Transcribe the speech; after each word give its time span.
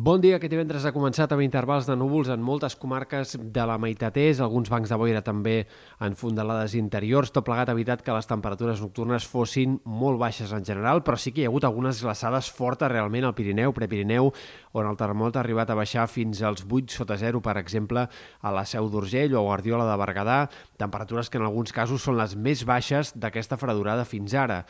Bon 0.00 0.16
dia, 0.16 0.38
aquest 0.38 0.48
divendres 0.54 0.86
ha 0.88 0.94
començat 0.94 1.28
amb 1.34 1.42
intervals 1.44 1.84
de 1.84 1.92
núvols 1.92 2.30
en 2.32 2.40
moltes 2.40 2.72
comarques 2.80 3.34
de 3.36 3.64
la 3.68 3.74
meitat 3.76 4.14
est, 4.16 4.40
alguns 4.40 4.70
bancs 4.72 4.88
de 4.88 4.96
boira 4.96 5.20
també 5.20 5.66
en 6.00 6.14
fondalades 6.16 6.72
interiors, 6.78 7.28
tot 7.34 7.44
plegat 7.44 7.68
ha 7.68 7.74
evitat 7.76 8.00
que 8.06 8.14
les 8.16 8.30
temperatures 8.30 8.80
nocturnes 8.80 9.26
fossin 9.28 9.74
molt 9.84 10.16
baixes 10.22 10.54
en 10.56 10.64
general, 10.64 11.02
però 11.04 11.18
sí 11.20 11.34
que 11.34 11.42
hi 11.42 11.44
ha 11.44 11.50
hagut 11.50 11.66
algunes 11.68 12.00
glaçades 12.00 12.48
fortes 12.48 12.88
realment 12.88 13.26
al 13.28 13.34
Pirineu, 13.36 13.74
Prepirineu, 13.76 14.30
on 14.72 14.88
el 14.88 14.96
termòmetre 14.96 15.42
ha 15.42 15.44
arribat 15.44 15.74
a 15.74 15.76
baixar 15.76 16.06
fins 16.08 16.40
als 16.40 16.64
8 16.64 16.96
sota 16.96 17.18
0, 17.20 17.44
per 17.44 17.58
exemple, 17.60 18.06
a 18.40 18.54
la 18.56 18.64
Seu 18.64 18.88
d'Urgell 18.88 19.36
o 19.36 19.42
a 19.42 19.48
Guardiola 19.50 19.90
de 19.90 19.98
Berguedà, 20.00 20.38
temperatures 20.80 21.28
que 21.28 21.42
en 21.42 21.44
alguns 21.50 21.76
casos 21.76 22.08
són 22.08 22.16
les 22.16 22.38
més 22.40 22.64
baixes 22.64 23.12
d'aquesta 23.20 23.60
fredurada 23.60 24.08
fins 24.08 24.32
ara. 24.32 24.62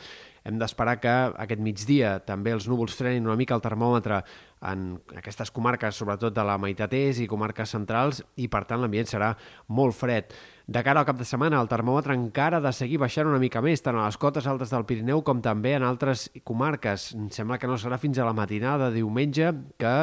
Hem 0.43 0.57
d'esperar 0.57 0.97
que 1.01 1.11
aquest 1.43 1.61
migdia 1.61 2.15
també 2.25 2.55
els 2.55 2.65
núvols 2.69 2.95
frenin 2.97 3.27
una 3.29 3.37
mica 3.37 3.53
el 3.53 3.61
termòmetre 3.61 4.23
en 4.61 4.99
aquestes 5.17 5.49
comarques, 5.49 5.97
sobretot 5.97 6.33
de 6.33 6.45
la 6.45 6.57
meitat 6.61 6.93
est 6.93 7.21
i 7.23 7.27
comarques 7.29 7.73
centrals, 7.73 8.21
i 8.37 8.47
per 8.49 8.63
tant 8.69 8.81
l'ambient 8.81 9.09
serà 9.09 9.33
molt 9.73 9.97
fred. 9.97 10.33
De 10.71 10.83
cara 10.85 11.01
al 11.01 11.07
cap 11.07 11.17
de 11.17 11.25
setmana, 11.25 11.59
el 11.59 11.67
termòmetre 11.67 12.13
encara 12.15 12.59
ha 12.61 12.63
de 12.63 12.71
seguir 12.71 12.99
baixant 13.01 13.27
una 13.27 13.41
mica 13.41 13.59
més, 13.65 13.81
tant 13.83 13.97
a 13.97 14.05
les 14.05 14.17
cotes 14.21 14.45
altes 14.47 14.69
del 14.71 14.85
Pirineu 14.87 15.23
com 15.25 15.41
també 15.43 15.73
en 15.75 15.83
altres 15.83 16.27
comarques. 16.47 17.09
Sembla 17.33 17.57
que 17.59 17.67
no 17.67 17.79
serà 17.81 17.97
fins 17.99 18.21
a 18.21 18.27
la 18.27 18.35
matinada 18.37 18.87
de 18.87 19.01
diumenge 19.01 19.49
que 19.81 19.95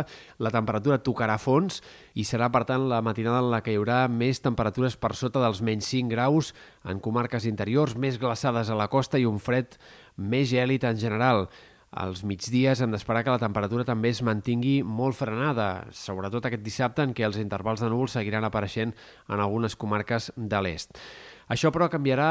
la 0.42 0.52
temperatura 0.52 0.98
tocarà 1.06 1.38
fons 1.38 1.78
i 2.18 2.27
serà, 2.27 2.50
per 2.52 2.66
tant, 2.68 2.88
la 2.91 2.98
matinada 3.06 3.41
en 3.41 3.52
la 3.55 3.62
que 3.62 3.72
hi 3.72 3.78
haurà 3.78 4.02
més 4.10 4.42
temperatures 4.44 4.98
per 4.98 5.14
sota 5.16 5.41
dels 5.41 5.62
menys 5.62 5.88
5 5.94 6.12
graus 6.12 6.52
en 6.84 7.00
comarques 7.00 7.46
interiors, 7.48 7.96
més 7.96 8.18
glaçades 8.20 8.68
a 8.68 8.77
la 8.77 8.91
costa 8.92 9.22
i 9.22 9.24
un 9.24 9.38
fred 9.38 9.78
més 10.18 10.50
gèlid 10.50 10.84
en 10.84 10.98
general. 11.00 11.46
Als 11.88 12.20
migdies 12.20 12.82
hem 12.84 12.92
d'esperar 12.92 13.22
que 13.24 13.32
la 13.32 13.40
temperatura 13.40 13.86
també 13.88 14.10
es 14.12 14.20
mantingui 14.20 14.82
molt 14.84 15.16
frenada, 15.16 15.86
sobretot 15.96 16.44
aquest 16.44 16.66
dissabte 16.66 17.06
en 17.06 17.14
què 17.16 17.24
els 17.24 17.38
intervals 17.41 17.80
de 17.80 17.88
núvols 17.88 18.18
seguiran 18.18 18.44
apareixent 18.44 18.92
en 18.92 19.41
algunes 19.41 19.78
comarques 19.78 20.28
de 20.36 20.61
l'est. 20.61 21.00
Això, 21.48 21.70
però, 21.72 21.86
canviarà 21.88 22.28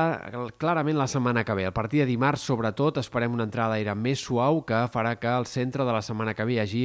clarament 0.62 0.98
la 1.00 1.08
setmana 1.10 1.42
que 1.44 1.56
ve. 1.58 1.66
A 1.66 1.74
partir 1.74 2.04
de 2.04 2.06
dimarts, 2.06 2.44
sobretot, 2.46 3.00
esperem 3.02 3.34
una 3.34 3.48
entrada 3.48 3.74
d'aire 3.74 3.96
més 3.98 4.22
suau 4.22 4.62
que 4.62 4.84
farà 4.94 5.16
que 5.18 5.32
al 5.32 5.50
centre 5.50 5.86
de 5.88 5.96
la 5.96 6.04
setmana 6.06 6.36
que 6.38 6.46
ve 6.46 6.54
hi 6.54 6.60
hagi 6.62 6.84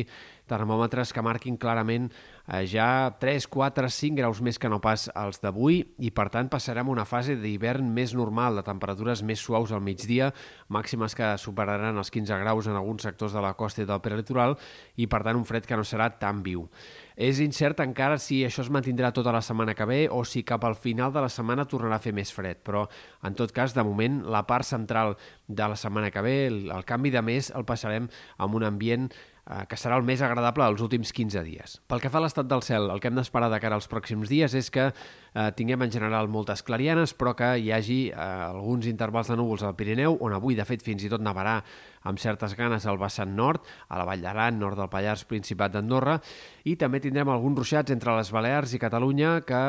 termòmetres 0.52 1.12
que 1.14 1.22
marquin 1.22 1.56
clarament 1.61 2.08
eh, 2.11 2.64
ja 2.69 3.12
3, 3.20 3.47
4, 3.52 3.89
5 3.94 4.19
graus 4.19 4.41
més 4.44 4.58
que 4.58 4.70
no 4.72 4.80
pas 4.83 5.06
els 5.14 5.41
d'avui 5.42 5.83
i 6.02 6.11
per 6.14 6.28
tant 6.34 6.50
passarem 6.52 6.91
una 6.92 7.06
fase 7.08 7.36
d'hivern 7.41 7.92
més 7.94 8.14
normal, 8.19 8.58
de 8.58 8.67
temperatures 8.67 9.22
més 9.22 9.41
suaus 9.41 9.72
al 9.72 9.84
migdia, 9.84 10.33
màximes 10.72 11.17
que 11.19 11.34
superaran 11.39 12.00
els 12.00 12.12
15 12.12 12.41
graus 12.42 12.69
en 12.69 12.78
alguns 12.78 13.06
sectors 13.06 13.36
de 13.36 13.44
la 13.44 13.55
costa 13.55 13.84
i 13.84 13.89
del 13.89 14.02
prelitoral 14.05 14.56
i 14.96 15.06
per 15.06 15.22
tant 15.22 15.39
un 15.39 15.48
fred 15.48 15.69
que 15.69 15.78
no 15.78 15.86
serà 15.86 16.11
tan 16.19 16.42
viu. 16.42 16.67
És 17.16 17.41
incert 17.44 17.80
encara 17.84 18.18
si 18.22 18.42
això 18.46 18.64
es 18.64 18.70
mantindrà 18.72 19.12
tota 19.12 19.32
la 19.34 19.42
setmana 19.44 19.74
que 19.74 19.86
ve 19.88 20.00
o 20.10 20.22
si 20.24 20.44
cap 20.46 20.64
al 20.64 20.77
final 20.77 21.12
de 21.12 21.24
la 21.24 21.30
setmana 21.32 21.66
tornarà 21.68 21.98
a 21.98 22.02
fer 22.02 22.14
més 22.16 22.32
fred, 22.32 22.62
però 22.64 22.86
en 23.22 23.36
tot 23.38 23.52
cas, 23.52 23.74
de 23.74 23.84
moment, 23.84 24.22
la 24.24 24.44
part 24.48 24.66
central 24.66 25.16
de 25.48 25.68
la 25.68 25.77
setmana 25.77 26.10
que 26.10 26.22
ve, 26.24 26.36
el, 26.48 26.72
canvi 26.88 27.12
de 27.12 27.22
mes 27.22 27.52
el 27.55 27.66
passarem 27.68 28.08
amb 28.38 28.56
un 28.58 28.64
ambient 28.68 29.10
que 29.43 29.75
serà 29.75 29.97
el 29.98 30.05
més 30.07 30.21
agradable 30.23 30.69
dels 30.69 30.83
últims 30.85 31.11
15 31.11 31.41
dies. 31.43 31.75
Pel 31.91 32.01
que 32.03 32.11
fa 32.12 32.21
a 32.21 32.23
l'estat 32.23 32.47
del 32.47 32.62
cel, 32.62 32.87
el 32.95 33.01
que 33.03 33.11
hem 33.11 33.17
d'esperar 33.19 33.48
de 33.51 33.59
cara 33.62 33.75
als 33.75 33.89
pròxims 33.91 34.31
dies 34.31 34.55
és 34.55 34.71
que 34.71 34.85
eh, 34.87 35.48
tinguem 35.59 35.83
en 35.83 35.91
general 35.91 36.31
moltes 36.31 36.62
clarianes, 36.62 37.11
però 37.19 37.33
que 37.35 37.48
hi 37.59 37.73
hagi 37.75 37.98
eh, 38.13 38.15
alguns 38.23 38.87
intervals 38.87 39.33
de 39.33 39.39
núvols 39.41 39.65
al 39.67 39.75
Pirineu, 39.75 40.15
on 40.23 40.37
avui, 40.37 40.55
de 40.55 40.67
fet, 40.69 40.85
fins 40.87 41.03
i 41.03 41.11
tot 41.11 41.25
nevarà 41.25 41.57
amb 42.07 42.23
certes 42.23 42.55
ganes 42.59 42.87
al 42.87 43.03
vessant 43.03 43.35
nord, 43.35 43.67
a 43.91 43.98
la 43.98 44.07
Vall 44.07 44.23
d'Aran, 44.23 44.63
nord 44.63 44.79
del 44.79 44.91
Pallars, 44.93 45.27
Principat 45.27 45.75
d'Andorra, 45.75 46.20
i 46.63 46.77
també 46.79 47.03
tindrem 47.03 47.35
alguns 47.35 47.65
ruixats 47.65 47.95
entre 47.95 48.15
les 48.15 48.31
Balears 48.31 48.75
i 48.75 48.83
Catalunya 48.83 49.41
que 49.47 49.63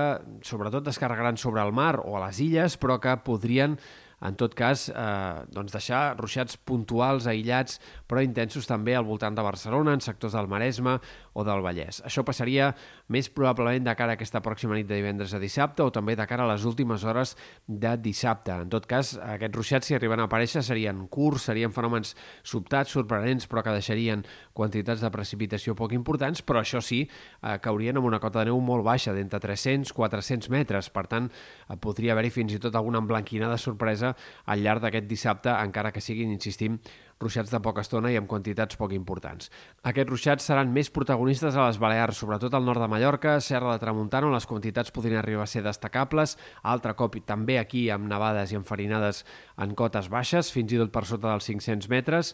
sobretot 0.46 0.86
descarregaran 0.86 1.38
sobre 1.42 1.66
el 1.66 1.74
mar 1.74 1.98
o 2.06 2.18
a 2.18 2.28
les 2.28 2.46
illes, 2.46 2.78
però 2.78 3.02
que 3.02 3.18
podrien 3.26 3.80
en 4.24 4.38
tot 4.40 4.54
cas, 4.56 4.88
eh, 4.90 5.44
doncs 5.52 5.74
deixar 5.76 6.16
ruixats 6.16 6.56
puntuals, 6.56 7.28
aïllats, 7.28 7.80
però 8.08 8.24
intensos 8.24 8.68
també 8.70 8.96
al 8.96 9.04
voltant 9.04 9.36
de 9.36 9.44
Barcelona, 9.44 9.94
en 9.94 10.02
sectors 10.02 10.34
del 10.34 10.48
Maresme 10.48 10.96
o 11.34 11.44
del 11.44 11.64
Vallès. 11.66 12.00
Això 12.08 12.24
passaria 12.24 12.70
més 13.12 13.28
probablement 13.30 13.84
de 13.84 13.96
cara 14.00 14.14
a 14.14 14.16
aquesta 14.16 14.42
pròxima 14.42 14.78
nit 14.78 14.88
de 14.88 14.96
divendres 14.96 15.34
a 15.34 15.42
dissabte 15.42 15.84
o 15.84 15.92
també 15.92 16.16
de 16.16 16.28
cara 16.30 16.46
a 16.46 16.52
les 16.54 16.64
últimes 16.64 17.04
hores 17.04 17.36
de 17.68 17.98
dissabte. 17.98 18.54
En 18.64 18.70
tot 18.72 18.88
cas, 18.88 19.18
aquests 19.18 19.56
ruixats, 19.58 19.88
si 19.88 19.98
arriben 19.98 20.24
a 20.24 20.30
aparèixer, 20.30 20.64
serien 20.64 21.04
curts, 21.12 21.50
serien 21.50 21.74
fenòmens 21.76 22.16
sobtats, 22.44 22.96
sorprenents, 22.96 23.50
però 23.50 23.64
que 23.66 23.76
deixarien 23.76 24.24
quantitats 24.54 25.04
de 25.04 25.12
precipitació 25.12 25.76
poc 25.76 25.92
importants, 25.98 26.42
però 26.46 26.62
això 26.64 26.80
sí, 26.82 27.04
eh, 27.42 27.58
caurien 27.60 27.98
amb 27.98 28.08
una 28.08 28.22
cota 28.24 28.40
de 28.40 28.52
neu 28.52 28.62
molt 28.62 28.86
baixa, 28.86 29.12
d'entre 29.12 29.42
300-400 29.44 30.50
metres. 30.50 30.90
Per 30.94 31.08
tant, 31.08 31.28
eh, 31.28 31.76
podria 31.76 32.14
haver-hi 32.14 32.30
fins 32.30 32.54
i 32.54 32.60
tot 32.60 32.76
alguna 32.76 33.04
emblanquinada 33.04 33.58
sorpresa 33.58 34.13
al 34.46 34.64
llarg 34.64 34.84
d'aquest 34.84 35.10
dissabte, 35.10 35.52
encara 35.54 35.92
que 35.92 36.02
siguin, 36.02 36.32
insistim, 36.34 36.80
ruixats 37.24 37.54
de 37.54 37.62
poca 37.64 37.84
estona 37.86 38.12
i 38.12 38.18
amb 38.20 38.28
quantitats 38.30 38.78
poc 38.80 38.94
importants. 38.96 39.50
Aquests 39.88 40.12
ruixats 40.12 40.50
seran 40.50 40.74
més 40.76 40.92
protagonistes 40.94 41.56
a 41.56 41.68
les 41.68 41.80
Balears, 41.82 42.20
sobretot 42.20 42.54
al 42.54 42.68
nord 42.68 42.84
de 42.84 42.90
Mallorca, 42.92 43.38
Serra 43.42 43.74
de 43.74 43.84
Tramuntana, 43.84 44.28
on 44.28 44.36
les 44.36 44.50
quantitats 44.50 44.92
podrien 44.92 45.22
arribar 45.22 45.48
a 45.48 45.54
ser 45.54 45.64
destacables, 45.66 46.38
altre 46.64 46.96
cop 47.00 47.16
també 47.28 47.60
aquí 47.62 47.88
amb 47.94 48.10
nevades 48.10 48.52
i 48.52 48.60
enfarinades 48.60 49.24
en 49.62 49.76
cotes 49.78 50.10
baixes, 50.10 50.52
fins 50.52 50.74
i 50.74 50.82
tot 50.82 50.92
per 50.92 51.06
sota 51.06 51.30
dels 51.30 51.48
500 51.50 51.90
metres, 51.94 52.34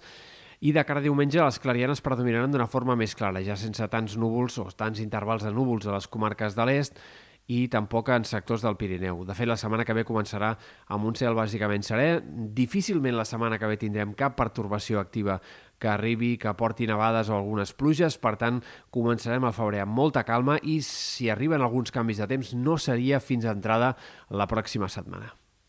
i 0.59 0.73
de 0.75 0.83
cara 0.83 0.99
a 0.99 1.03
diumenge 1.03 1.39
les 1.39 1.59
clarianes 1.63 2.01
predominaran 2.03 2.51
d'una 2.51 2.67
forma 2.67 2.97
més 2.99 3.15
clara, 3.15 3.43
ja 3.43 3.55
sense 3.59 3.85
tants 3.91 4.17
núvols 4.19 4.57
o 4.59 4.67
tants 4.75 4.99
intervals 4.99 5.45
de 5.45 5.53
núvols 5.55 5.87
a 5.87 5.95
les 5.95 6.07
comarques 6.11 6.57
de 6.57 6.65
l'est, 6.67 6.99
i 7.49 7.63
tampoc 7.73 8.11
en 8.13 8.25
sectors 8.29 8.61
del 8.61 8.77
Pirineu. 8.77 9.23
De 9.25 9.33
fet, 9.33 9.49
la 9.49 9.57
setmana 9.57 9.85
que 9.85 9.95
ve 9.97 10.05
començarà 10.05 10.51
amb 10.93 11.09
un 11.09 11.17
cel 11.17 11.33
bàsicament 11.37 11.85
serè. 11.85 12.19
Difícilment 12.55 13.17
la 13.17 13.25
setmana 13.25 13.57
que 13.57 13.69
ve 13.71 13.79
tindrem 13.81 14.13
cap 14.17 14.37
pertorbació 14.37 15.01
activa 15.01 15.39
que 15.79 15.89
arribi, 15.89 16.35
que 16.37 16.53
porti 16.59 16.85
nevades 16.85 17.31
o 17.31 17.37
algunes 17.39 17.73
pluges, 17.73 18.19
per 18.21 18.35
tant, 18.37 18.61
començarem 18.93 19.47
el 19.47 19.55
febrer 19.55 19.81
amb 19.85 19.97
molta 19.97 20.25
calma 20.27 20.59
i 20.61 20.81
si 20.85 21.31
arriben 21.31 21.65
alguns 21.65 21.95
canvis 21.95 22.21
de 22.21 22.29
temps 22.29 22.53
no 22.53 22.77
seria 22.77 23.23
fins 23.23 23.47
a 23.47 23.55
entrada 23.57 23.95
la 24.29 24.45
pròxima 24.51 24.91
setmana. 24.91 25.38